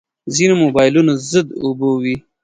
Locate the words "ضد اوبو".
1.31-1.89